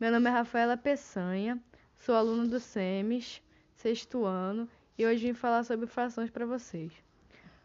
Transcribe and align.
Meu 0.00 0.12
nome 0.12 0.30
é 0.30 0.32
Rafaela 0.32 0.76
Peçanha, 0.76 1.60
sou 1.96 2.14
aluna 2.14 2.46
do 2.46 2.60
SEMES, 2.60 3.42
sexto 3.74 4.24
ano, 4.24 4.68
e 4.96 5.04
hoje 5.04 5.26
vim 5.26 5.34
falar 5.34 5.64
sobre 5.64 5.88
frações 5.88 6.30
para 6.30 6.46
vocês. 6.46 6.92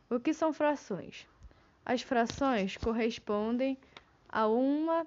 O 0.09 0.19
que 0.19 0.33
são 0.33 0.51
frações? 0.51 1.27
As 1.85 2.01
frações 2.01 2.75
correspondem 2.75 3.77
a 4.27 4.47
uma 4.47 5.05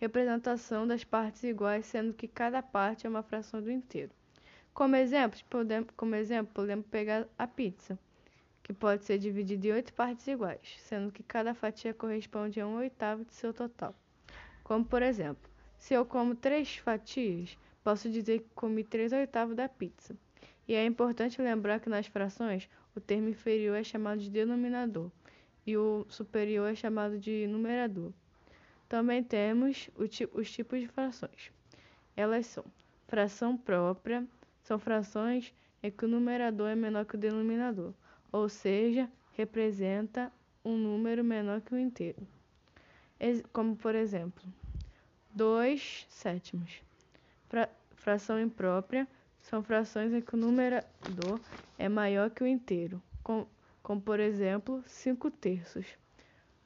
representação 0.00 0.86
das 0.86 1.02
partes 1.02 1.42
iguais, 1.42 1.84
sendo 1.84 2.14
que 2.14 2.28
cada 2.28 2.62
parte 2.62 3.08
é 3.08 3.10
uma 3.10 3.24
fração 3.24 3.60
do 3.60 3.72
inteiro. 3.72 4.12
Como 4.72 4.94
exemplo, 4.94 5.36
podemos, 5.50 5.90
como 5.96 6.14
exemplo, 6.14 6.54
podemos 6.54 6.86
pegar 6.86 7.26
a 7.36 7.48
pizza, 7.48 7.98
que 8.62 8.72
pode 8.72 9.04
ser 9.04 9.18
dividida 9.18 9.66
em 9.66 9.72
oito 9.72 9.92
partes 9.94 10.28
iguais, 10.28 10.76
sendo 10.78 11.10
que 11.10 11.24
cada 11.24 11.54
fatia 11.54 11.92
corresponde 11.92 12.60
a 12.60 12.66
um 12.68 12.76
oitavo 12.76 13.24
de 13.24 13.34
seu 13.34 13.52
total. 13.52 13.92
Como 14.62 14.84
por 14.84 15.02
exemplo, 15.02 15.50
se 15.78 15.94
eu 15.94 16.04
como 16.04 16.34
três 16.34 16.76
fatias, 16.76 17.56
posso 17.82 18.10
dizer 18.10 18.40
que 18.40 18.48
comi 18.54 18.84
três 18.84 19.12
oitavos 19.12 19.56
da 19.56 19.68
pizza. 19.68 20.14
E 20.66 20.74
é 20.74 20.84
importante 20.84 21.40
lembrar 21.40 21.80
que 21.80 21.88
nas 21.88 22.06
frações, 22.06 22.68
o 22.94 23.00
termo 23.00 23.28
inferior 23.28 23.76
é 23.76 23.84
chamado 23.84 24.20
de 24.20 24.28
denominador 24.28 25.10
e 25.66 25.76
o 25.76 26.04
superior 26.08 26.70
é 26.70 26.74
chamado 26.74 27.18
de 27.18 27.46
numerador. 27.46 28.12
Também 28.88 29.22
temos 29.22 29.88
os 29.96 30.50
tipos 30.50 30.80
de 30.80 30.88
frações. 30.88 31.52
Elas 32.16 32.46
são 32.46 32.64
fração 33.06 33.56
própria, 33.56 34.26
são 34.62 34.78
frações 34.78 35.54
em 35.82 35.90
que 35.90 36.04
o 36.04 36.08
numerador 36.08 36.68
é 36.68 36.74
menor 36.74 37.06
que 37.06 37.14
o 37.14 37.18
denominador, 37.18 37.94
ou 38.32 38.48
seja, 38.48 39.08
representa 39.32 40.32
um 40.64 40.76
número 40.76 41.22
menor 41.22 41.60
que 41.60 41.74
o 41.74 41.78
inteiro. 41.78 42.26
Como 43.52 43.76
por 43.76 43.94
exemplo, 43.94 44.42
2 45.38 46.04
sétimos. 46.10 46.82
Fra 47.48 47.70
fração 47.94 48.40
imprópria 48.40 49.06
são 49.40 49.62
frações 49.62 50.12
em 50.12 50.20
que 50.20 50.34
o 50.34 50.36
numerador 50.36 51.38
é 51.78 51.88
maior 51.88 52.28
que 52.28 52.42
o 52.42 52.46
inteiro, 52.46 53.00
com, 53.22 53.46
como 53.80 54.00
por 54.00 54.18
exemplo 54.18 54.82
5 54.84 55.30
terços. 55.30 55.86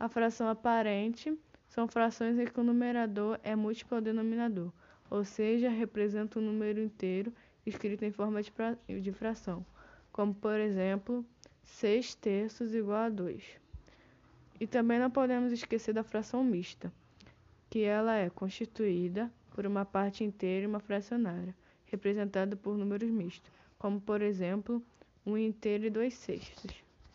A 0.01 0.09
fração 0.09 0.49
aparente 0.49 1.39
são 1.69 1.87
frações 1.87 2.39
em 2.39 2.47
que 2.47 2.59
o 2.59 2.65
numerador 2.65 3.39
é 3.43 3.55
múltiplo 3.55 3.97
ao 3.97 4.01
denominador, 4.01 4.73
ou 5.11 5.23
seja, 5.23 5.69
representa 5.69 6.39
um 6.39 6.43
número 6.43 6.81
inteiro 6.81 7.31
escrito 7.67 8.07
em 8.07 8.11
forma 8.11 8.41
de, 8.43 8.51
de 9.03 9.13
fração, 9.13 9.67
como 10.11 10.33
por 10.33 10.59
exemplo 10.59 11.23
6 11.63 12.15
terços 12.15 12.75
igual 12.75 13.03
a 13.03 13.11
2. 13.11 13.45
E 14.59 14.67
também 14.67 14.99
não 14.99 15.11
podemos 15.11 15.53
esquecer 15.53 15.93
da 15.93 16.03
fração 16.03 16.43
mista 16.43 16.91
que 17.73 17.85
ela 17.85 18.19
é 18.19 18.29
constituída 18.29 19.33
por 19.55 19.67
uma 19.67 19.83
parte 19.83 20.23
inteira 20.23 20.65
e 20.65 20.67
uma 20.67 20.79
fracionária, 20.79 21.57
representada 21.87 22.55
por 22.55 22.77
números 22.77 23.09
mistos, 23.09 23.51
como 23.79 23.99
por 23.99 24.21
exemplo, 24.21 24.83
um 25.25 25.39
inteiro 25.39 25.87
e 25.87 25.89
dois 25.89 26.13
sextos. 26.13 26.82